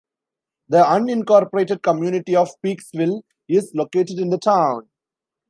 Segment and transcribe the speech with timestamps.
[0.69, 4.89] The unincorporated community of Peeksville is located in the town.